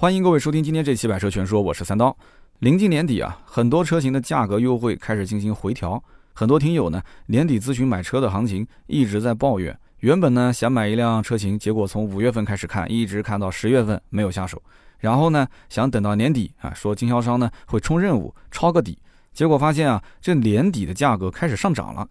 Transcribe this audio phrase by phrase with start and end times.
[0.00, 2.16] 欢迎各位收听今天这期百车全说，我是三刀。
[2.60, 9.78] 临近年底啊，很多车型的价格优惠开始进行回调，很多听友呢年底咨询买车的行情一直在抱怨。
[9.98, 14.62] 原本呢想买一辆车型，结果从五月份开始看，一直看到十月份没有下手。
[15.00, 18.96] 然后呢想等到年底啊，说经销商呢会冲任务抄个底，
[19.34, 22.08] 结果发现啊这年底的价格开始上涨了。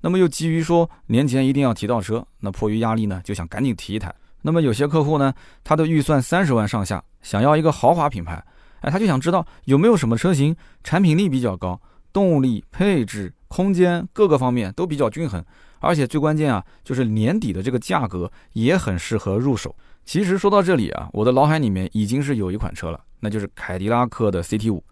[0.00, 4.12] 那么又急于说年前一定要提到车，那迫于压力呢就想赶紧提一台。
[4.42, 5.32] 那么有些客户呢，
[5.64, 8.42] 他的预算三十万上下，想要一个豪华品牌，
[8.80, 10.54] 哎，他就想知道有没有什么车型
[10.84, 11.80] 产品力比较高，
[12.12, 15.44] 动力、配置、空间各个方面都比较均衡，
[15.80, 19.74] 而且最关键啊，就是年底的这个价格也很适合入手。
[20.04, 24.82] 其实说到这里啊，我的脑海里面已经是有一款车了，那就是凯迪拉克的 CT 五。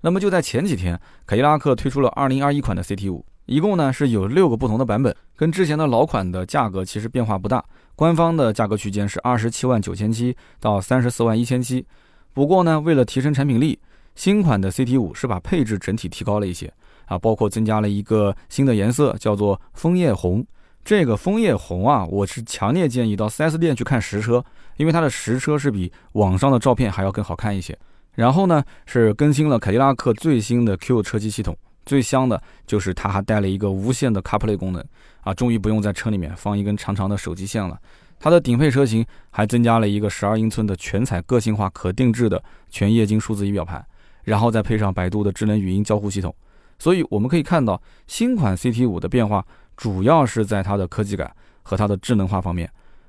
[0.00, 7.64] 那么就在前几天，凯迪拉克推出了二零二一款的 CT 五，一共呢是有六个不同的版本，跟之前的老款的价格其实变化不大。
[7.96, 11.84] 官方的价格区间是二十七万九千七到三十四万一千七，
[12.32, 13.78] 不过呢，为了提升产品力，
[14.14, 16.72] 新款的 CT 五是把配置整体提高了一些
[17.06, 20.44] 啊，包括增加了一个新的颜色，叫做枫叶红。
[20.84, 24.44] 这个枫叶红啊，我是强烈建议到 4S 店去看实车，
[24.78, 27.78] 因为它的实车是比网上的照片还要更好看一些。
[28.14, 34.84] 然后呢，是更新了凯迪拉克最新的 Q 车机系统，最香的就是它还带了一个无线的 CarPlay 功能。
[35.22, 37.78] 啊，终于不用在车里面放一根长长的手机线了。
[38.18, 43.84] 它的顶配车型还增加了一个十二英寸的全彩个性化可定制的全液晶数字仪表盘，
[44.24, 46.34] 然后再配上百度的智能语音交互系统。
[46.78, 49.44] 所以我们可以看到，新款 CT 五的变化
[49.76, 52.68] 主要是在它的科技感和它的智能化方面。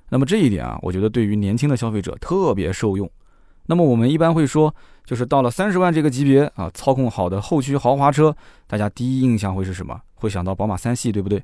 [0.09, 3.09] 那么这一点啊，我觉得对于年轻的消费者特别受用。
[3.66, 4.73] 那么我们一般会说，
[5.06, 8.36] 就是到了三十万这个级别啊，操控好的后驱豪华车，
[8.67, 10.00] 大家第一印象会是什么？
[10.16, 11.44] 会想到宝马三系，对不对？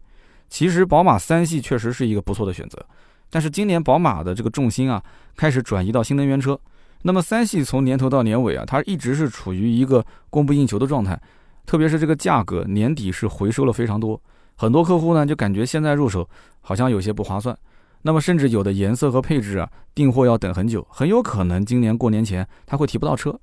[0.50, 2.84] 其实宝马三系确实是一个不错的选择，
[3.30, 5.02] 但是今年宝马的这个重心啊
[5.36, 6.60] 开始转移到新能源车。
[7.04, 11.18] 那么三系从年头到年尾啊，它一直是处于一个供不应求的状态，
[11.66, 14.20] 特别是这个价格年底是回收了非常多，
[14.56, 16.28] 很多客户呢就感觉现在入手
[16.60, 17.58] 好像有些不划算。
[18.02, 23.38] 那么甚至有的颜色和配置啊订货要等很久，很有可能今年过年前他会提不到车。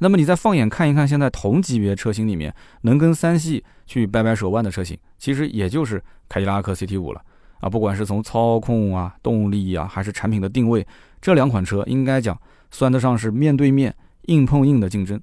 [0.00, 7.22] 那么你再放眼看一看，现在同级别车型里面能跟三系去掰掰手腕的车型，其实也就是凯迪拉克 CT 五了
[7.60, 7.70] 啊。
[7.70, 10.86] 不管是从操控啊、动力啊，还是产品的定位，
[11.22, 12.38] 这两款车应该讲
[12.70, 15.18] 算得上是面对面硬碰硬的竞争。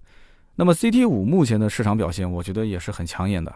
[0.56, 3.54] 那么 CT 五目前的市场表现，我觉得也是很抢眼的。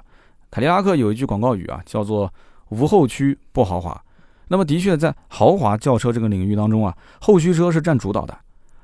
[0.51, 2.31] 凯迪拉克有一句广告语啊，叫做
[2.69, 3.99] “无后驱不豪华”。
[4.47, 8.37] 那么的确在豪华轿车这个领域当中啊，后驱车是占主导的。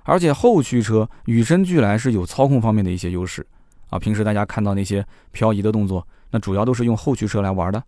[0.04, 3.46] 而且后驱车与生俱来是有操控方面的一些优势
[3.92, 4.00] 啊。
[4.00, 7.82] 平时大家看到那些漂移的动作，那主要都是用后驱车来玩的。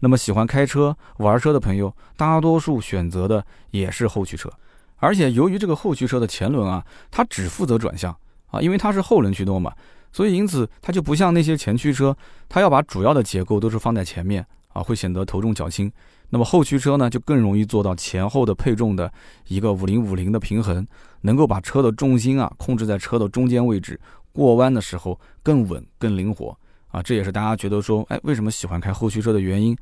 [0.00, 4.50] 那么喜欢开车玩车的朋友，大多数选择的也是后驱车。
[4.96, 9.72] 而且由于这个后驱车的前轮啊，它只负责转向啊，因为它是后轮驱动嘛，
[10.10, 12.16] 所以因此它就不像那些前驱车，
[12.48, 15.92] 它要把主要的结构都是放在前面啊，会显得头重脚轻。
[16.30, 19.10] 那么后驱车呢，就更容易做到前后的配重的
[19.46, 20.86] 一个五零五零的平衡，
[21.22, 23.98] 能够把车的重心啊控制在车的中间位置，
[24.32, 26.56] 过弯的时候更稳更灵活
[26.88, 29.76] 啊，这也是大家觉得说，哎，为什么喜欢开后驱车的原因。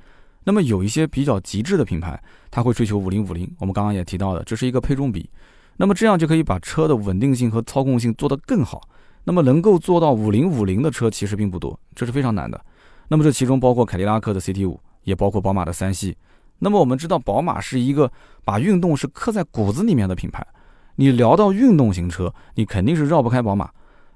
[0.44, 5.28] 那么有一些比较极致的品牌，它会追求五零五零，我们刚刚也提到的，这是一个配重比，
[5.76, 8.88] 那么这样就可以把车的稳定性和操控性做得更好。
[9.24, 12.64] 那么能够做到五零五零的车其实并不多，这是非常难的。
[13.08, 16.16] 那么这其中包括凯迪拉克的 CT 五，也包括宝马的三系。
[16.58, 18.10] 那么我们知道，宝马是一个
[18.44, 20.46] 把运动是刻在骨子里面的品牌。
[20.96, 23.70] 你聊到运动型车，你肯定是绕不开宝马。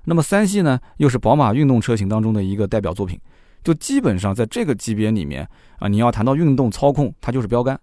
[0.05, 3.21] 那么三系呢，又是宝马运动车型当中的一个代表作品。
[3.63, 5.47] 就基本上在这个级别里面
[5.79, 7.79] 啊，你要谈到运动操控，它就是标杆。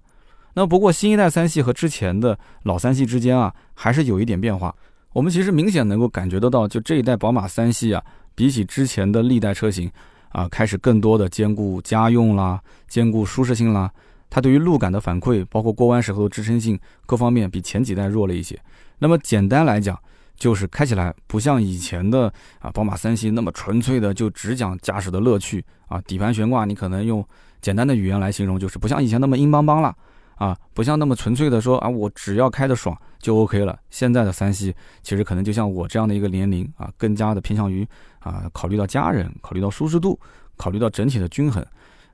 [0.56, 4.76] 那不过新一代三系和之前的老三系之间啊，还是有一点变化。
[5.14, 8.04] 我们其实明显能够感觉得到，就这一代宝马三系啊，
[8.34, 9.88] 比起之前的历代车型
[10.30, 13.92] 啊，开始更多的兼顾家用啦，兼顾舒适性啦。
[14.30, 18.60] 它对于路感的反馈，包括过弯时候的支撑性各方面，比前几代弱了一些。
[19.00, 19.98] 那么简单来讲，
[20.36, 26.02] 就是开起来不像以前的啊宝马三系那么纯粹的就只讲驾驶的乐趣啊。
[26.02, 27.26] 底盘悬挂，你可能用
[27.62, 29.96] 简单的语言来形容，就是不像以前那么硬邦邦了
[30.36, 33.80] 啊，不像那么纯粹的说啊，我只要开得爽就 OK 了。
[33.90, 37.88] 现在的三系其实可能就像我这样的一个年龄啊，更加的偏向于
[38.20, 40.20] 啊，考虑到家人，考虑到舒适度，
[40.56, 41.66] 考虑到整体的均衡。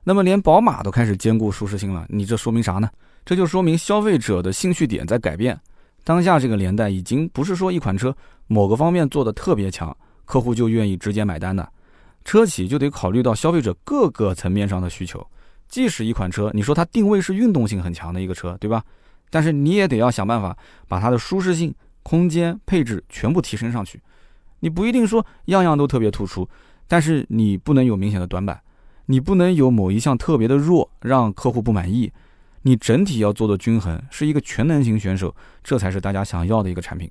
[0.04, 2.88] 那么连宝马都开始兼顾舒适性了，你这说明啥呢？
[3.24, 5.58] 这就说明消费者的兴趣点在改变。
[6.04, 8.14] 当下这个年代已经不是说一款车
[8.46, 9.96] 某个方面做的特别强，
[10.26, 11.66] 客户就愿意直接买单的。
[12.22, 15.26] 车企就得考虑到消费者各个层面上的需求。
[15.68, 18.84] 即使一款车，你说它定位是运动性很强的一个车，对吧？
[19.30, 20.56] 但是你也得要想办法
[20.86, 23.98] 把它的舒适性空间、配置全部提升上去。
[24.60, 26.46] 你不一定说样样都特别突出，
[26.86, 28.60] 但是你不能有明显的短板，
[29.06, 32.12] 你不能有某一项特别的弱，让客户不满意。
[32.62, 37.10] 你整体要做的均衡，是一个全能型选手，这才是大家想要的一个产品。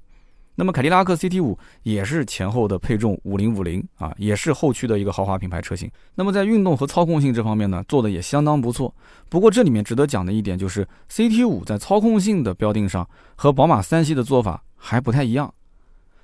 [0.55, 5.89] 那么凯迪拉克 CT 五也是前后的配重五零五零啊，也是后驱的一个豪华品牌车型。
[6.13, 8.93] 那么在运动和操控性这方面呢，做的也相当不错。
[9.29, 15.51] 不过这里面值得讲的一点就是 CT 五在操控性的标定上和宝马三系的做法还不太一样。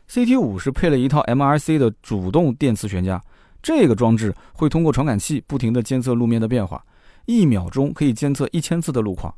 [0.07, 3.23] CT 五是配了一套 MRC 的主动电磁悬架，
[3.61, 6.83] 这个装置会通过传感器不停地监测路面的变化，
[7.25, 9.33] 一秒钟可以监测一千次的路况。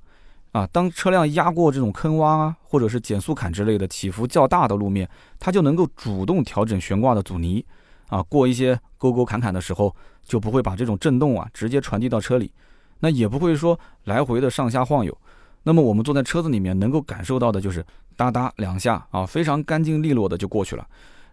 [0.51, 5.09] 啊，当车辆压过这种坑洼啊，或者是减速坎之类的起伏较大的路面，
[5.39, 7.65] 它就能够主动调整悬挂的阻尼。
[8.07, 12.51] 啊，过一些沟沟坎坎的时候，就不会把这种震动啊直接传递到车里，
[12.99, 15.17] 那也不会说来回的上下晃悠。
[15.63, 17.85] 那么我们坐在车子里面能够感受到的就是
[18.17, 20.85] 哒哒两下啊，非常干净利落的就过去了。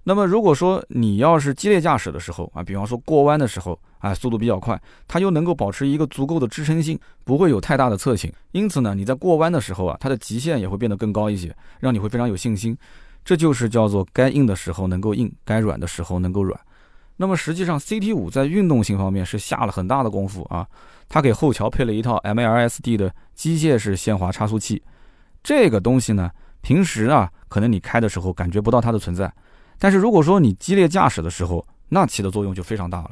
[0.05, 8.33] 那么如果说你要是激烈驾驶的时候啊，比方说过弯的时候啊，速度比较快，它又能够保持一个足够的支撑性，不会有太大的侧倾。
[8.53, 12.77] 因此呢，你在过弯的时候啊，它的极限也会变得更高一些，让你会非常有信心。
[13.25, 16.59] 这就是叫做该硬的时候能够硬，该软的时候能够软。
[17.19, 20.67] 那么实际上，CT 五在运动性方面是下了很大的功夫啊，
[21.09, 24.83] 它给后桥配了一套 MLSD 的机械式限滑差速器。
[25.43, 26.31] 这个东西呢，
[26.63, 29.31] 平时啊，可能你开的时候感觉不到它的存在。
[29.79, 33.11] 但是如果说你激烈驾驶的时候，那起的作用就非常大了。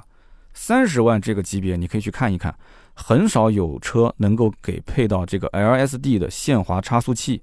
[0.53, 2.55] 三十万这个级别，你可以去看一看，
[2.95, 7.43] 很少有车能够给配到这个 LSD 的限滑差速器。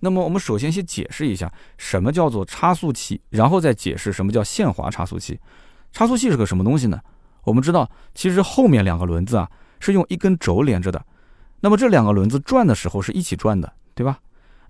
[0.00, 5.38] 那么我们首先先解释一下什么叫做差速器，然后再解释什么叫限滑差速器。
[5.92, 7.00] 差速器是个什么东西呢？
[7.44, 9.48] 我们知道，其实后面两个轮子啊
[9.78, 11.02] 是用一根轴连着的，
[11.60, 14.18] 那么这两个轮子转的时候是一起转的，对吧？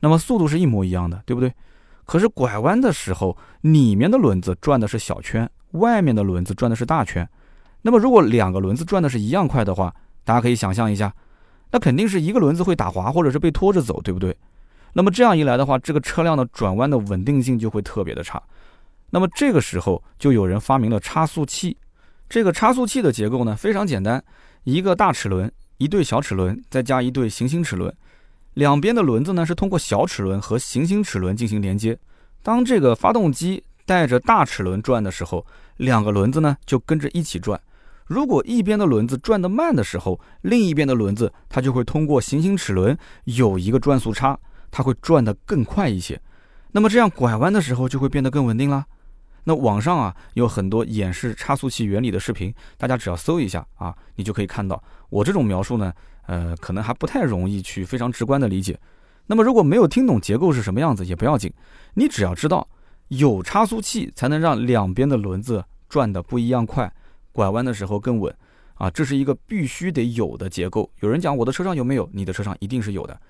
[0.01, 1.53] 那么速度是一模一样的，对不对？
[2.07, 7.29] 可是拐弯的时候，里面的轮子转的是小圈，外面的轮子转的是大圈。
[7.83, 9.95] 那么如果两个轮子转的是一样快的话，
[10.25, 11.13] 大家可以想象一下，
[11.71, 14.37] 那肯定是一个轮子会打滑或者是被拖着走，对不对？
[14.93, 18.43] 那么这样一来的话，这个车辆的转弯的稳定性就会特别的差。
[19.11, 21.77] 那么这个时候就有人发明了差速器。
[22.29, 24.23] 这个差速器的结构呢非常简单，
[24.65, 27.95] 一个大齿轮，一对小齿轮，再加一对行星齿轮。
[28.57, 31.99] 两边的轮子呢是通过小齿轮和行星齿轮进行连接。
[32.43, 35.45] 当这个发动机带着大齿轮转的时候，
[35.77, 37.61] 两个轮子呢就跟着一起转。
[38.07, 44.39] 如果一边的轮子转得慢的时候，另一边的轮子它就会通过行星齿轮有一个转速差，
[44.71, 46.19] 它会转得更快一些。
[46.73, 48.87] 那么这样拐弯的时候就会变得更稳定啦。
[49.45, 55.93] 那网上啊有很多演示差速器原理的视频，大家只要搜一下啊，你就可以看到我这种描述呢。
[56.27, 58.79] 呃，可能还不太容易去非常直观的理解。
[59.27, 61.53] 那么如果没有听懂结构是什么样子也不要紧，
[61.95, 62.69] 你只要知道
[63.09, 66.93] 有差速器才能让两边的轮子转的不一样快，
[67.33, 68.33] 拐弯的时候更稳
[68.75, 70.91] 啊，这是一个必须得有的结构。
[71.01, 72.09] 有人讲我的车上有没有？
[72.13, 73.21] 你的车上一定是有的。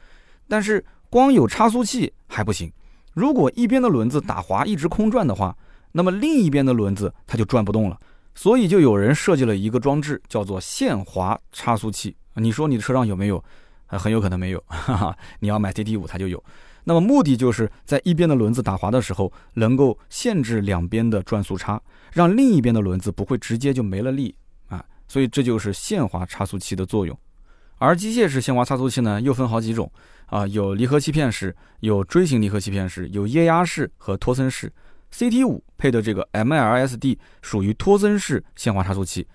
[0.49, 2.72] 但是光有差速器还不行，
[3.14, 5.56] 如果一边的轮子打滑一直空转的话，
[5.92, 7.99] 那么另一边的轮子它就转不动了。
[8.34, 12.14] 所以就有人设计了一个装置，叫做限滑差速器。
[12.37, 13.43] 你说你的车上有没有？
[13.87, 14.62] 啊，很有可能没有。
[14.67, 16.43] 哈哈，你要买 CT 五，它就有。
[16.85, 21.81] 那么目的就是在一边的轮子打滑的时候，能够限制两边的转速差，
[22.12, 24.35] 让另一边的轮子不会直接就没了力
[24.69, 24.85] 啊。
[25.09, 27.19] 所以这就是限滑差速器的作用。
[27.78, 29.90] 而机械式限滑差速器呢，又分好几种
[30.26, 34.73] 啊，有离合器片式，有锥形离合器片式，有液压式和托森式。
[35.12, 39.26] CT 五配的这个 MLSD 属于托森式限滑差速器。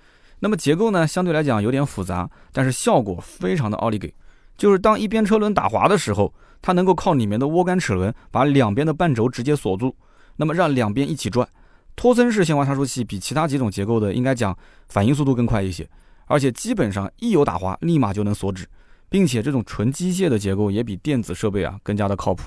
[0.44, 4.12] 那么结构呢，相对来讲有点复杂，但是效果非常的奥利给。
[4.58, 9.96] 就是当一边车轮打滑的时候，它能够靠里面的涡杆齿轮把两边的半轴直接锁住，
[10.38, 11.48] 那么让两边一起转。
[11.96, 14.58] 托森式限滑差速器比其他几种结构的应该讲
[14.90, 15.88] 反应速度更快一些，
[16.26, 18.68] 而且基本上一有打滑立马就能锁止，
[19.10, 22.44] 并且这种纯机械的结构也比电子设备啊更加的靠谱。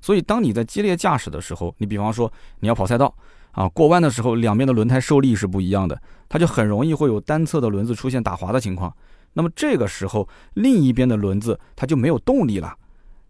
[0.00, 3.12] 所以当你在激烈驾驶的时候，你比方说你要跑赛道。
[3.52, 8.94] 啊，过弯的时候，两边的轮胎受力是不一样的，它就很容易会有单侧的轮子出现打滑的情况。
[9.34, 12.74] 那么这个时候，另一边的轮子它就没有动力了。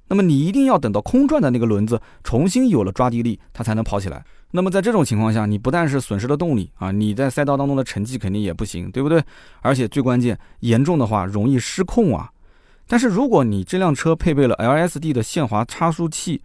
[0.09, 4.23] 那么你一定要等到空转的那个轮子重新有了抓地力，它才能跑起来。
[4.51, 9.23] 那么在这种情况下，你不但是损失了动力啊，你在赛道当中的成绩肯定也不行，对不对？
[9.63, 12.31] 而且最关键，严重的话容易失控啊。
[12.87, 16.43] 但是如果你这辆车配备了 LSD 的限滑差速器，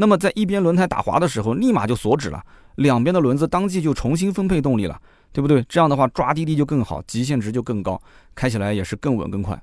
[0.00, 2.40] 那么在一边轮胎打滑的时候，立马就锁止了。
[2.76, 4.96] 两边的轮子当即就重新分配动力了，
[5.32, 5.60] 对不对？
[5.68, 8.00] 这样的话抓地力就更好，极限值就更高，
[8.32, 9.60] 开起来也是更稳更快。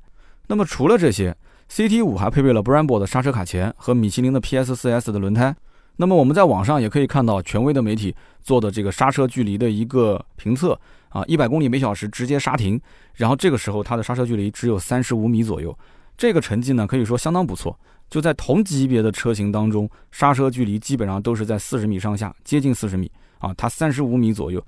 [0.48, 1.34] 那么除了这些
[1.72, 5.56] ，CT 五还配备了 Brembo 的刹车卡钳和米其林的 PS4S 的轮胎。
[5.96, 10.78] 那么我们在网上也可以看到权威的媒体做的这个刹车距离的一个评测
[11.08, 12.78] 啊，一百公里每小时直接刹停，
[13.14, 15.74] 然后这个时候它的刹车距离只有三十五米左右，
[16.18, 17.78] 这个成绩呢可以说相当不错。
[18.10, 24.64] 就在同级别的车型当中，刹车距离基本上都是在四十米上下，接近四十米啊，它三十五米左右。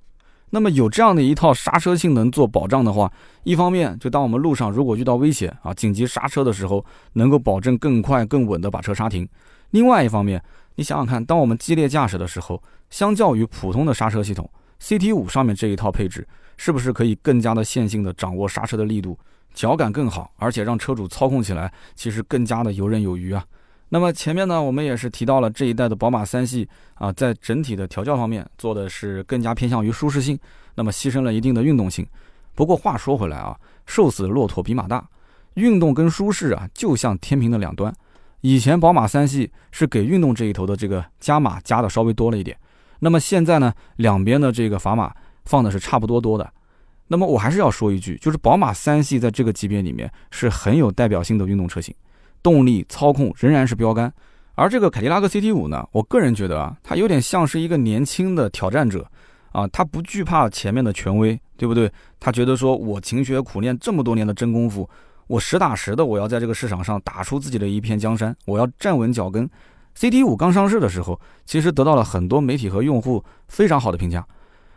[0.49, 3.11] 那么有这样的一套刹车性能做保障的话，
[3.43, 9.25] 一方面就当我们路上如果遇到危险啊，紧急刹车的时候，能够保证更快更稳的把车刹停；
[9.71, 10.41] 另外一方面，
[10.75, 14.49] 你想想看，当我们激烈驾驶的时候，相较于普通的刹车系统
[14.81, 19.19] ，CT 五上面这一套配置，是不是可以更加的线性的掌握刹车的力度，
[19.57, 23.43] 脚感更好，而且让车主操控起来其实更加的游刃有余啊？
[23.89, 30.37] 那么前面呢，我们也是提到了这一代的宝马三系啊，在整体的调教方面做的是更加偏向于舒适性，
[30.75, 32.05] 那么牺牲了一定的运动性。
[32.53, 35.03] 不过话说回来啊，瘦死的骆驼比马大，
[35.55, 37.91] 运动跟舒适啊，就像天平的两端。
[38.41, 42.55] 以前宝马三系是给运动这一头的这个加码加的稍微多了一点，
[42.99, 45.11] 那么现在呢，两边的这个砝码
[45.45, 46.47] 放的是差不多多的。
[47.07, 51.93] 那么我还是要说一句，就是宝马三系在这个级别里面是很有代表性的运动车型。
[52.43, 54.13] 动力操控仍然是标杆，
[54.55, 59.09] 而这个凯迪拉克 CT 五呢，我个人觉得啊，它有点像是一个年轻的挑战者
[59.51, 61.91] 啊，他不惧怕前面的权威，对不对？
[62.19, 64.87] 他觉得说我勤学苦练这么多年的真功夫，
[65.27, 69.49] 我实打实的我要在这个市场上打出自己的一片江山，我要站稳脚跟。
[69.97, 74.23] CT 五刚上市的时候，其实得到了很多媒体和用户非常好的评价。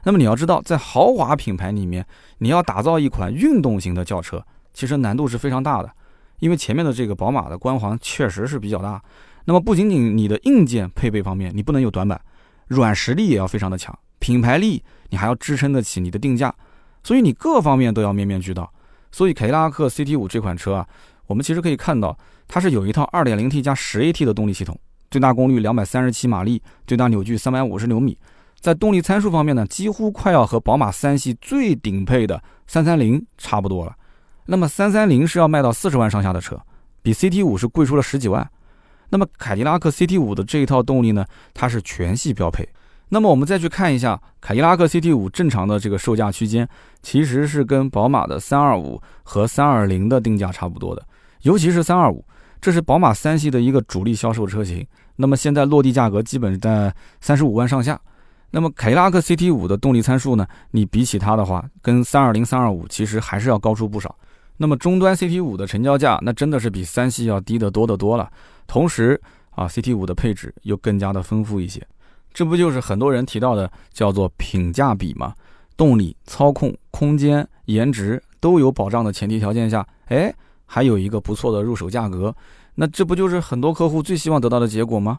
[0.04, 2.04] 那么你要知道，在豪华品牌里面，
[2.38, 5.90] 你要打造一款运动型的轿车，其实难度是非常大的。
[6.38, 9.02] 因为前面的这个宝马的光环确实是比较大，
[9.45, 12.19] 那么不仅仅你的硬件配备方面你不能有短板，
[12.69, 16.54] 软实力也要非常的强，品牌力你还要支撑得起你的定价，
[17.02, 18.73] 所以你各方面都要面面俱到。
[19.12, 20.88] 所以凯迪拉克 CT 五这款车啊，
[21.26, 22.16] 我们其实可以看到
[22.49, 24.78] 它是有一套 2.0T 加 10AT 的动力系统，
[25.11, 28.16] 最大功率237马力，最大扭矩350牛米，
[28.61, 33.97] 在动力参数方面呢，几乎快要和宝马三系最顶配的330差不多了。
[34.45, 36.61] 那么三三零是要卖到四十万上下的车，
[37.02, 38.49] 比 CT 五是贵出了十几万。
[39.09, 41.25] 那么凯迪拉克 CT 五的这一套动力呢，
[41.55, 42.69] 它是全系标配。
[43.09, 46.69] 那么我们再去看一下凯迪拉克 CT 五正常的这个售价区间，
[47.02, 51.02] 其实是跟宝马的三二五和三二零的定价差不多的。
[51.43, 52.25] 尤其是三二五，
[52.61, 54.87] 这是宝马三系的一个主力销售车型。
[55.17, 57.99] 那么现在落地价格基本在三十五万上下。
[58.50, 64.14] 那么凯迪拉克 CT 五的动力参数呢，你比起它的话，跟三二零、三二五其实还是要高出不少。
[64.57, 68.30] 那么终端 CT 五的成交价，那真的是比三系要低得多得多了。
[68.66, 71.80] 同时啊，CT 五的配置又更加的丰富一些，
[72.33, 75.35] 这不就是很多人提到的叫做品价比吗？
[75.76, 80.30] 动力、操控、空间、颜值都有保障的前提条件下，哎，
[80.66, 82.35] 还有一个不错的入手价格，
[82.75, 85.19] 那这不就是很多客户最希望得到的结果吗？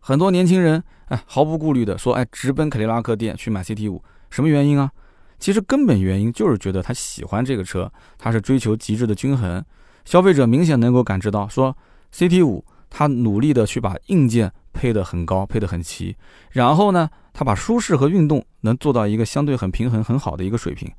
[0.00, 4.90] 很多年轻人哎，毫不顾虑的说，哎，直奔凯迪拉克店去买 CT 五，什么原因啊？
[5.38, 9.64] 其实根本原因就是觉得他喜欢这个车，他是追求极致的均衡。
[10.04, 11.76] 消费者明显能够感知到，说
[12.12, 16.16] CT 五他努力的去把硬件配得很高，配得很齐，
[16.52, 20.90] 然后呢，他把舒适和运动能做到一个相对很平衡、很好的一个水平。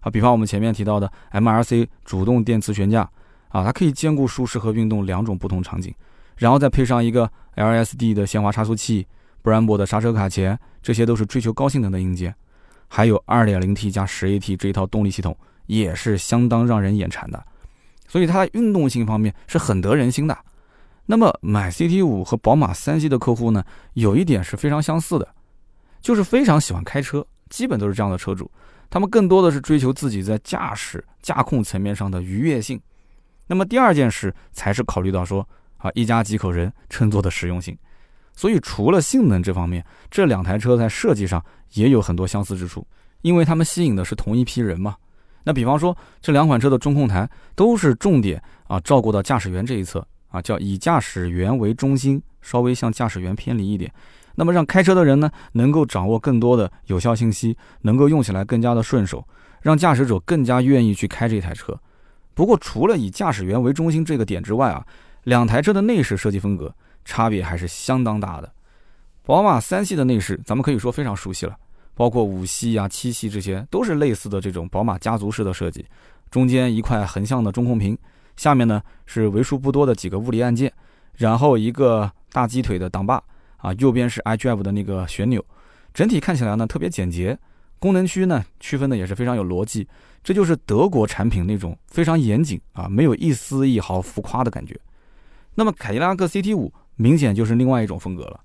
[0.00, 3.08] 啊，比方我们前面提到的 MRC 主动电磁悬架，
[3.48, 5.94] 啊，它可以兼顾舒适和运动两种不同场景，
[6.36, 9.06] 然后再配上一个 LSD 的限滑差速器、
[9.42, 12.34] Brembo 的刹车卡钳，这些都是追求高性能的硬件。
[12.88, 17.44] 还有 2.0T 加 10AT 这一套动力系统也是相当让人眼馋的，
[18.06, 20.38] 所以它在运动性方面是很得人心的。
[21.06, 23.64] 那么买 CT5 和宝马三系的客户呢，
[23.94, 25.28] 有一点是非常相似的，
[26.00, 28.50] 就是非常喜欢开车，基本都是这样的车主。
[28.88, 32.80] 他们更多的是追求自己在驾驶驾控层面上的愉悦性。
[33.48, 37.76] 那么第二件事才是考虑到说啊一家几口人乘坐的实用性。
[38.34, 41.42] 所以，除了性能这方面，这两台车在设计上
[41.72, 42.86] 也有很多相似之处，
[43.22, 44.94] 因为它们吸引的是同一批人嘛。
[45.42, 53.90] 那比方说，这两款车的中控台都是重点啊照顾到驾驶员这一侧啊，叫以驾驶员为中心，稍微向驾驶员偏离一点，
[54.34, 59.26] 那么让开车的人呢能够掌握更多的有效信息，能够用起来更加的顺手，
[59.62, 61.74] 让驾驶者更加愿意去开这台车。
[62.34, 64.84] 不过，除了以驾驶员为中心这个点之外啊，
[65.26, 66.74] 两台车的内饰设计风格。
[67.08, 68.52] 差别还是相当大的。
[69.22, 71.56] 宝马三系的内饰，咱们可以说非常熟悉了，
[71.94, 75.86] 包括五系啊、七系这些，都是类似的这种宝马家族式的设计。
[76.32, 77.96] 中间一块横向的中控屏，
[78.36, 80.72] 下面呢是为数不多的几个物理按键，
[81.14, 83.22] 然后一个大鸡腿的挡把
[83.58, 85.40] 啊，右边是 iDrive 的那个旋钮，
[85.94, 87.38] 整体看起来呢特别简洁。
[87.78, 89.86] 功能区呢区分的也是非常有逻辑，
[90.24, 94.76] 这就是德国产品那种非常严谨啊，没有一丝一毫浮夸的感觉。
[95.56, 96.72] 那么凯迪拉克 CT 五。
[96.98, 98.40] 明显就是另外一种风格了。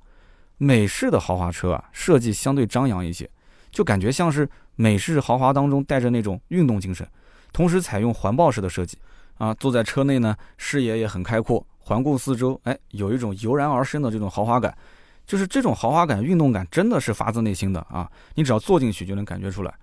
[0.58, 3.25] 美式的豪华车啊，设计相对张扬一些，
[3.72, 7.08] 就感觉像是美式豪华当中带着那种运动精神，
[7.53, 8.98] 同时采用环抱式的设计
[9.38, 14.77] 啊，坐在车内呢，视野也很开阔，环顾四周，哎，有一种油然而生的这种豪华感，
[15.25, 19.74] 就是这种豪华感、运动感真的是发自内心的啊，你只要坐进去就能感觉出来。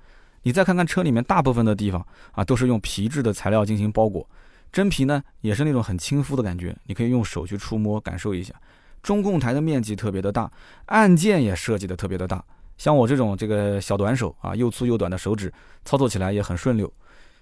[0.43, 4.29] 你再看看车里面大部分的地方啊，都是用皮质的材料进行包裹，
[4.71, 8.55] 真皮呢也是那种很亲肤的感觉，你可以用手去触摸感受一下。
[9.03, 10.51] 中控台的面积特别的大，
[10.87, 12.45] 按键也设计的特别的大。
[12.77, 15.53] 像我这种这个小短手啊，又粗又短的手指，
[15.85, 16.93] 操作起来也很顺溜。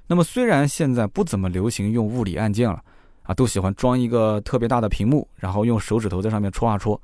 [0.07, 2.81] 那么虽然现在不怎么流行用物理按键了，
[3.25, 7.01] 啊，都喜欢装一个特别大的屏幕，然后用手指头在上面戳啊戳。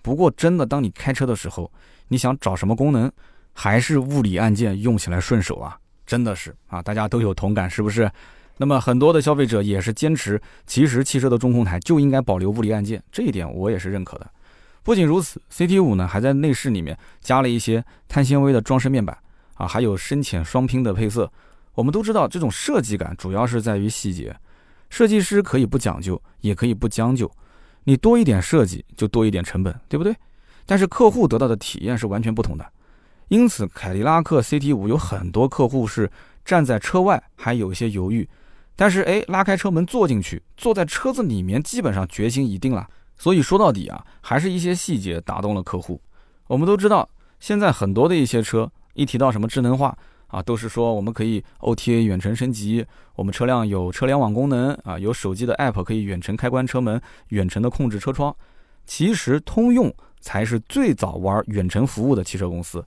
[0.00, 1.70] 不过真的，当你开车的时候，
[2.08, 3.10] 你想找什么功能，
[3.52, 5.76] 还是物理按键用起来顺手啊，
[6.06, 8.10] 真的是啊，大家都有同感是不是？
[8.56, 14.30] 那么很多的消费者也是坚持，其实汽车的中控台就应该保留物理按键，这一点我也是认可的。
[14.82, 19.16] 不仅如此，CT 五呢还在内饰里面加了一些碳纤维的装饰面板
[19.54, 21.30] 啊，还有深浅双拼的配色。
[21.74, 24.36] 我们都知道，这种设计感主要是在于细节，
[24.90, 27.28] 设计师可以不讲究，也可以不将就，
[27.82, 30.14] 你多一点设计就多一点成本，对不对？
[30.64, 32.64] 但是客户得到的体验是完全不同的。
[33.28, 36.08] 因此，凯迪拉克 CT 五有很多客户是
[36.44, 38.28] 站在车外还有一些犹豫。
[38.76, 42.88] 但是哎，拉开车门坐进去，坐在车子里面，基本上决心已定了。
[43.16, 46.00] 所以说到底啊，还是一些细节打动了客户。
[46.48, 58.34] 我们都知道，现在很多的一些车一提到什么智能化啊，都是说我们可以 OTA 远程升级，我们车辆有车联网功能啊，有手机的 App 可以远程开关车门，远程的控制车窗。
[58.84, 62.84] 其实通用才是最早玩远程服务的汽车公司。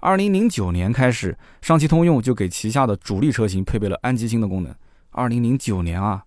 [0.00, 4.74] 二零零九年开始，上汽通用就给旗下的主力车型配备了安吉星的功能。
[5.16, 6.22] 二零零九年啊，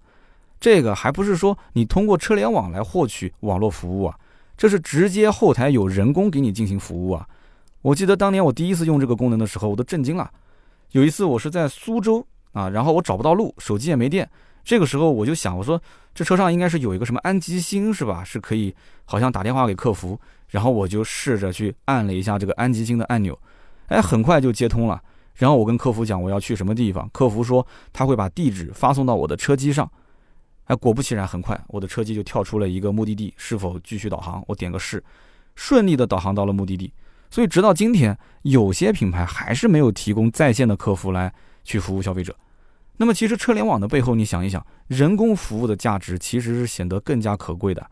[0.60, 4.17] 这个还不是说你通过车联网来获取网络服务啊，
[4.58, 7.25] 这是直接后台有人工给你进行服务啊。
[7.81, 10.29] 我记得当年我第一次用这个功能的时候，我都震惊了。
[10.91, 14.29] 有一次我是在苏州啊，然后我找不到路，手机也没电，
[14.64, 15.79] 这个时候我就想，我说
[16.14, 18.24] 这车上应该是有一个什么安吉星是吧？
[18.24, 23.37] 是可以好像打电话给客服，然后我就试着去按了一下这个安吉星的按钮，
[23.87, 25.01] 哎，很快就接通了。
[25.40, 29.90] 然后我跟客服讲我要去什么地方，客服说他会把地址发送到我的车机上。
[30.66, 34.44] 哎，果不其然，很快我的车机就跳出了一个目的地，是否继续导航？
[34.48, 35.04] 我点个是，
[35.56, 36.94] 顺利的导航到了目的地。
[37.32, 42.36] 所以直到今天，有些品牌还是没有提供在线的客服来去服务消费者。
[42.98, 47.90] 那么其实车联网的背后，你想一想，人工服务的价值其实是显得更加可贵的。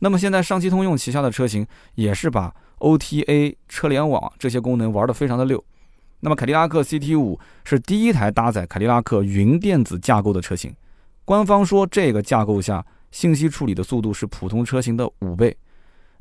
[0.00, 5.64] 那么现在上汽通用旗下的车型也是把 OTA、车联网这些功能玩得非常的溜。
[6.24, 10.74] 那么凯迪拉克 CT 五是第一台搭载凯迪拉克云电子架构的车型，
[11.22, 15.54] 官方说这个架构下信息处理的速度是普通车型的五倍。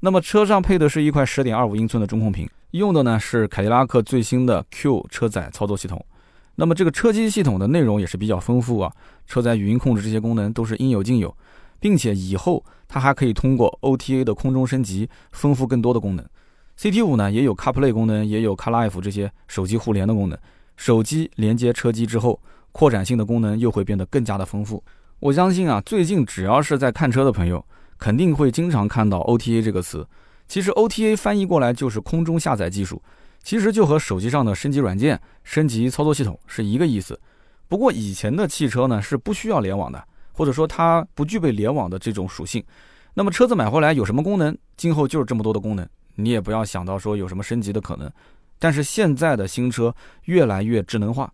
[0.01, 6.05] 那么车上配的是一块十点二五英寸的中控屏，用的呢是凯迪拉克最新的 Q 车载操作系统。
[6.55, 8.91] 那么这个车机系统的内容也是比较丰富啊，
[9.25, 11.33] 车载语音控制这些功能都是应有尽有，
[11.79, 16.25] 并且以后它还可以通过 OTA 的空中升级，丰富更多的功能。
[16.79, 20.37] CT 五呢也有 CarPlay 功能，也有 CarLife 这些手机互联的功能。
[20.75, 24.83] 手机连接车机之后，扩展性的功能又会变得更加的丰富。
[25.19, 27.63] 我相信啊，最近只要是在看车的朋友，
[27.97, 30.05] 肯定会经常看到 OTA 这个词。
[30.47, 33.01] 其实 OTA 翻译过来就是空中下载技术，
[33.41, 37.17] 其实就和手机上的升级软件、升级操作系统是一个意思。
[37.69, 42.61] 不过以前的汽车呢是不需要联网的，或者说它不具备联网的这种属性。
[43.13, 45.87] 那么车子买回来有什么功能，今后就是这么多的功能。
[46.15, 48.11] 你也不要想到说有什么升级的可能，
[48.59, 49.93] 但是现在的新车
[50.25, 51.31] 越来越智能化，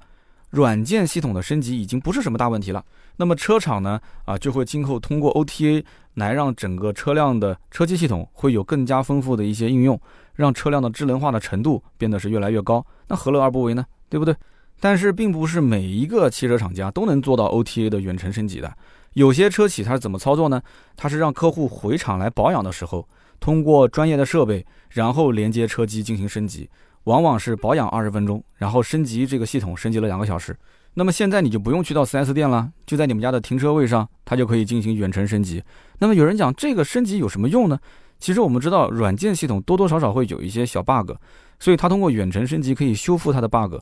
[0.50, 2.84] 软件系统的升级已经不是什么大问题了。
[3.18, 10.00] 那么车厂呢，啊就会今后通过 OTA 来让整个车辆的车机系统会有更加丰富的一些应用，
[10.36, 12.86] 让车辆的智能化的程度变得是越来越高。
[13.08, 13.86] 那何乐而不为呢？
[14.08, 14.34] 对不对？
[14.80, 18.74] 但是并不是每一个汽车厂家都能做到 OTA 的远程升级的，
[19.14, 20.62] 有些车企它是怎么操作呢？
[20.96, 23.06] 它是让客户回厂来保养的时候。
[23.40, 26.70] 通过专业的设备，然后连接车机进行升级，
[27.06, 30.56] 往往是保养二十分钟，然后升级这个系统升级了两个小时。
[30.94, 35.64] 那么现在你就不用去到 4S 店了，就在你们家的停车位上，它就可以进行远程升级。
[36.00, 37.80] 那么有人讲这个升级有什么用呢？
[38.20, 41.12] 其实我们知道软件系统多多少少会有一些小 bug，
[41.60, 43.76] 所以它通过远程升级可以修复它的 bug。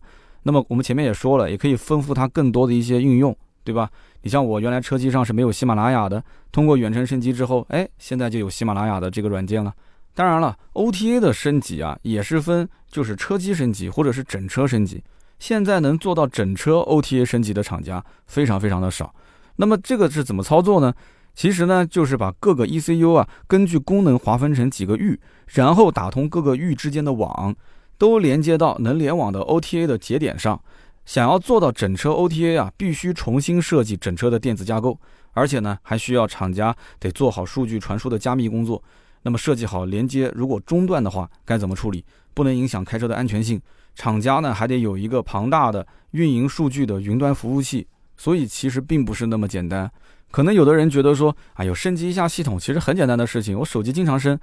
[0.44, 3.36] 那么我们前面也说了，也可以丰富它更多的一些应用。
[3.68, 3.90] 对吧？
[4.28, 9.74] 你像我原来车机上是没有喜马拉雅的，通过远程升级之后，哎，现在就有喜马拉雅的这个软件了。
[10.14, 15.02] 当然了，OTA 的升级啊，也是分就是车机升级或者是整车升级。
[15.40, 19.16] 现在能做到整车 OTA 升级的厂家非常非常的少。
[19.56, 20.94] 那么这个是怎么操作呢？
[21.34, 27.56] 其实呢，就是把各个 ECU 啊，根据功能划分成几个域，然后打通各个域之间的网，
[27.98, 30.62] 都连接到能联网的 OTA 的节点上。
[31.08, 35.00] 想要做到整车 OTA 啊，必须重新设计整车的电子架构，
[35.32, 38.84] 而且呢，还需要厂家得做好数据传输的加密工作。
[39.22, 42.04] 那么设计好连接，如果中断的话，该怎么处理？
[42.34, 43.60] 不能影响开车的安全性。
[43.96, 47.88] 厂家呢，还得有一个庞大的运营数据的云端服务器。
[48.18, 49.90] 所以其实并不是那么简单。
[50.30, 54.38] 可能有的人觉得说，哎呦，升级一下系统其实很简单的事情，我手机经常升。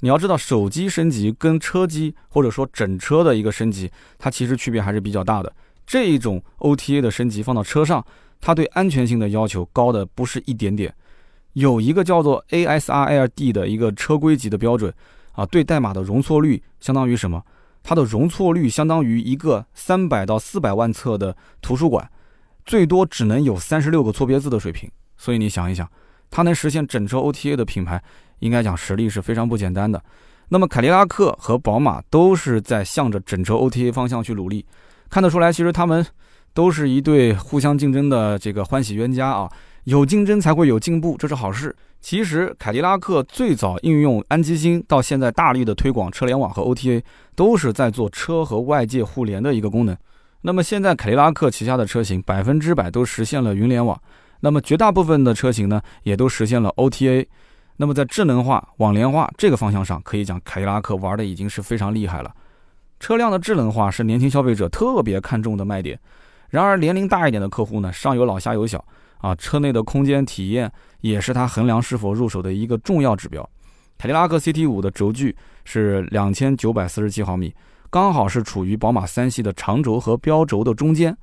[0.00, 5.50] 你要知道，手机升级跟车机或者说整车的一个升级，它其实区别还是比较大的。
[5.90, 8.06] 这一种 OTA 的升级放到车上，
[8.40, 10.94] 它对安全性的要求高的不是一点点。
[11.54, 14.94] 有一个叫做 ASRLD 的一个车规级的标准
[15.32, 17.42] 啊，对代码的容错率相当于什么？
[17.82, 22.08] 它的容错率相当于一个三百到四百万册的图书馆，
[22.64, 24.88] 最多只能有三十六个错别字的水平。
[25.16, 25.90] 所以你想一想，
[26.30, 28.00] 它能实现整车 OTA 的品牌，
[28.38, 30.00] 应该讲实力是非常不简单的。
[30.50, 34.64] 那么凯迪拉克和宝马都是在向着整车 OTA 方向去努力，
[35.10, 36.06] 看得出来，其实他们
[36.54, 39.50] 都是一对互相竞争的这个欢喜冤家啊。
[39.84, 41.74] 有竞争才会有进步，这是好事。
[42.00, 47.02] 其实凯迪拉克最早应用安基星，到现在大力的推广车联网和 OTA，
[47.34, 49.96] 都是在做车和外界互联的一个功能。
[50.42, 54.00] 那么现在凯迪拉克旗下的车型百分之百都实现了云联网。
[54.40, 57.26] 那么绝大部分的车型呢，也都实现了 OTA。
[57.78, 62.30] 那么在智能化、网联化这个方向上，可以讲凯迪拉克玩的已经是非常厉害了。
[63.00, 65.98] 车辆的智能化是年轻消费者特别看重的卖点。
[66.50, 68.84] 然而年龄大一点的客户呢，上有老下有小
[69.18, 73.48] 啊，车内的空间体验也是他衡量是否入手的一个重要指标。
[73.96, 75.34] 凯迪拉克 CT5 的轴距
[75.64, 77.54] 是两千九百四十七毫米，
[77.88, 81.16] 刚好是处于宝马三系的长轴和标轴的中间。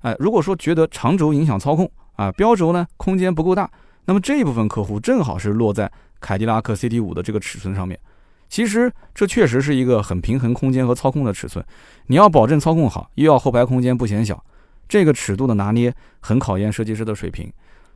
[0.00, 3.70] 哎，如果说觉得长轴影响操控，啊，标轴呢空间不够大，
[4.04, 7.98] 那么这一部分客户正好是落在凯迪拉克 CT 五的这个尺寸上面。
[8.48, 11.64] 其实这确实是一个很平衡空间和操控的尺寸。
[12.06, 14.42] 你要保证操控好，又要后排空间不显小，
[14.88, 17.52] 这个尺度的拿捏很考验设计师的水平。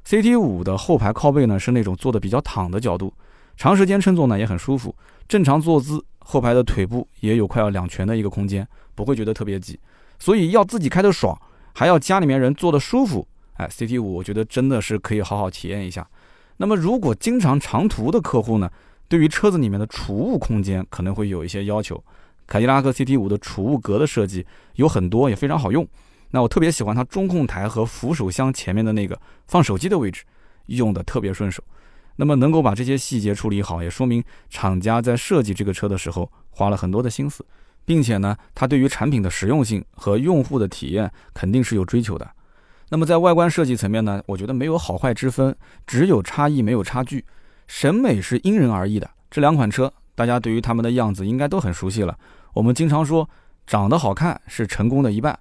[0.06, 3.12] CT 五的后排靠背呢是那种坐的比较躺的角度，
[3.56, 4.94] 长时间乘坐呢也很舒服。
[5.28, 9.78] 正常坐姿，后排的腿部也有快要两拳的一个空间，不会觉得特别挤。
[10.18, 11.38] 所以要自己开的爽，
[11.74, 13.26] 还要家里面人坐的舒服。
[13.54, 16.08] 哎，CT 五我觉得真的是可以好好体验一下。
[16.56, 18.70] 那么，如果经常长途的客户呢，
[19.08, 22.02] 对于车子里面的储物空间可能会有一些要求。
[22.46, 25.86] 凯迪拉克 CT 五的储物格的设计有很多，也非常好用。
[26.30, 30.24] 那我特别喜欢它中控台和扶手箱前面的那个放手机的位置，
[30.66, 31.62] 用的特别顺手。
[32.16, 37.44] 那么能够把这些细节处理好，也说明厂家在设计这个车的时候花了很多的心思，
[37.84, 42.28] 并且呢，它对于产品的实用性和用户的体验肯定是有追求的。
[42.90, 45.54] 那么在外观设计层面呢，我觉得没有好坏之分，
[45.86, 47.24] 只有差异没有差距。
[47.68, 49.08] 审美是因人而异的。
[49.30, 52.18] 这两款车，大家对于它们的样子应该都很熟悉了。
[52.54, 53.28] 我们经常说，
[53.66, 55.38] 长得好看是成功的一半。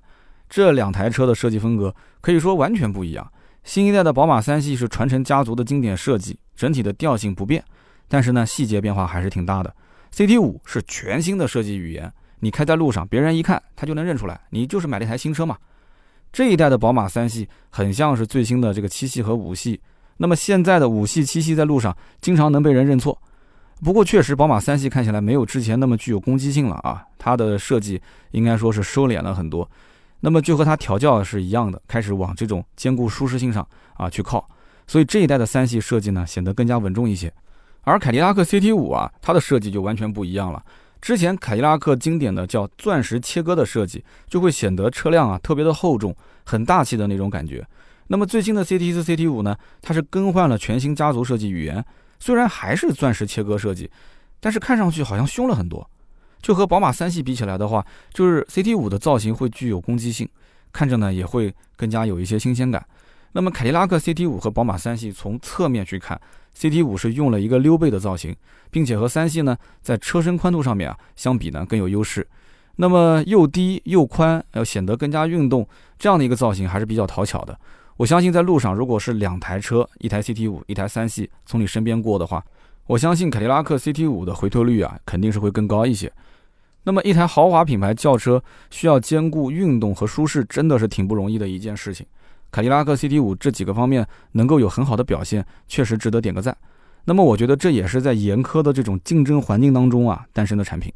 [0.50, 3.32] 这两台车的设计风格可以说完全不一样。
[3.64, 7.64] 新一代的宝马三系是传承家族的经典设计，整体的调性不变，
[8.08, 9.74] 但是呢，细节变化还是挺大的。
[10.14, 15.58] CT 五是全新的设计语言，你开在路上，别人一看他就能认出来，你就是买了一台新车嘛。
[16.32, 19.82] 这一代的宝马三系很像是最新的这个七系和五系，
[20.18, 23.18] 那么现在的五系、七系在路上经常能被人认错。
[23.84, 28.02] 不过确实，宝马三系看起来没有之前那么具有攻击性了啊，它的设计
[28.32, 29.70] 应该说是收敛了很多。
[30.20, 34.44] 那么就和它调教是一样的，开始往这种兼顾舒适性上啊去靠。
[34.88, 37.32] 所以这一代的三系设计呢显得更加稳重一些，
[37.84, 40.64] 而凯迪拉克 CT 五啊，它的设计就完全不一样了。
[41.00, 47.64] 之前凯迪拉克经典的叫钻石切割的设计，就会显得车辆啊特别的厚重，很大气的那种感觉。
[48.08, 51.84] 那么最新的 CT 四、CT 五呢，它是更换了全新家族设计语言，
[52.20, 53.90] 虽然还是钻石切割设计，
[54.40, 55.90] 但是看上去好像凶了很多。
[56.42, 60.28] 就和宝马三系比起来的话，就是 CT 五的造型会具有攻击性，
[60.72, 62.86] 看着呢也会更加有一些新鲜感。
[63.34, 66.20] 那么凯迪拉克 CT 五和宝马三系从侧面去看。
[66.58, 68.36] CT 五是用了一个溜背的造型，
[68.72, 72.28] 并且和三系呢在车身宽度上面啊相比呢更有优势。
[72.78, 75.68] 那么又低又宽，要显得更加运动，
[76.00, 77.60] 这样的一个造型还是比较讨巧的。
[77.98, 82.44] 我相信在路上，如果是两台车，一台 CT 五，一台三系从你身边过的话，
[82.86, 86.12] 我相信凯迪拉克 CT 五的回头率啊肯定是会更高一些。
[86.84, 92.06] 那么一台豪华品牌轿车需要兼顾运动和舒适，真的是挺不容易的一件事情。
[92.52, 96.56] 凯迪拉克 CT 五这几个方面能够有很好的表现，确实值得点个赞。
[97.06, 100.94] 那么我觉得这也是在严苛的这种竞争环境当中啊诞生的产品，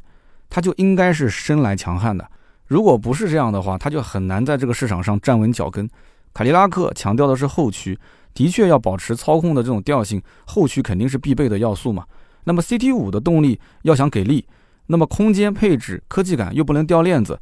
[0.48, 2.24] 它就应该是生来强悍的。
[2.68, 5.90] 如果不是这样的话，它就很难在这个市场上站稳脚跟。
[6.34, 7.98] 凯迪拉克强调的是后驱，
[8.34, 12.04] 的确要保持操控的这种调性，后驱肯定是必备的要素嘛。
[12.44, 14.44] 那么 CT 五的动力要想给力，
[14.86, 17.38] 那么空间配置、科技感又不能掉链子，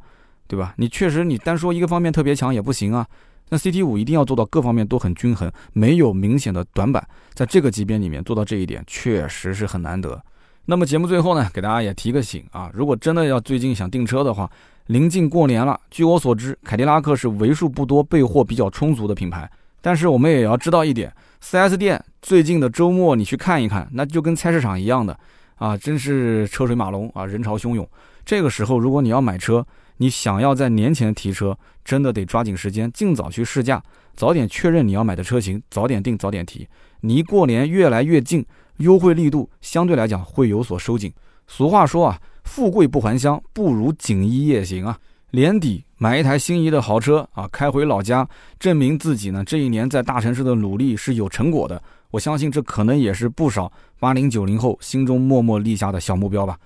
[0.47, 0.73] 对吧？
[0.77, 3.07] 你确实你单说一个方面特别强也不行啊。
[3.49, 10.21] 那 CT 五一定要做到各方面都很均衡，没有明显的短板，在这个级别里面做到这一点，确实是很难得。
[10.65, 14.49] 那么节目最后呢，给大家也提个醒啊，如果真的要最近想订车的话，
[14.91, 19.49] 临近过年了，据我所知，凯迪拉克是为数不多备货比较充足的品牌。
[19.79, 21.09] 但是我们也要知道一点
[21.41, 25.17] ，4S 店最近的周末你去看一看，那就跟菜市场一样的
[25.55, 27.87] 啊，真是车水马龙啊，人潮汹涌。
[28.25, 33.81] 这个时候，如果你要买车，你想要在年前提车，真的得抓紧时间，尽早去试驾，
[34.13, 36.67] 早点确认你要买的车型，早点定，早点提。
[36.99, 38.45] 离过年越来越近，
[38.79, 41.13] 优惠力度相对来讲会有所收紧。
[41.47, 44.97] 俗话说啊，富贵不还乡，不如锦衣夜行啊。
[45.33, 48.27] 年底买一台心仪的豪车啊，开回老家，
[48.59, 51.81] 证明自己呢这一年在大城市的努力是有成果的。
[52.09, 56.57] 我相信这可能也是不少八零九零后心中默默立下的小目标吧。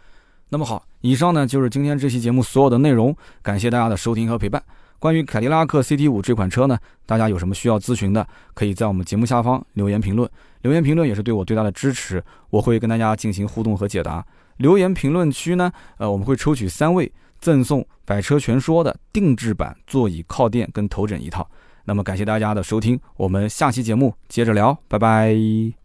[0.50, 4.62] 那么好，以上呢就是今天这期节目所有的内容，感谢大家的收听和陪伴。
[4.98, 10.28] 关于凯迪拉克 CT 五这款车呢，大家有什么需要咨询的，可以在我们节目下方留言评论，
[10.64, 14.26] 留言评论也是对我最大的支持，我会跟大家进行互动和解答。
[14.58, 17.12] 留言评论区呢，呃，我们会抽取三位。
[17.38, 21.48] 赠送《百车全说》的定制版座椅靠垫跟头枕一套。
[21.84, 25.85] 那么感谢大家的收听，我们下期节目接着聊，拜拜。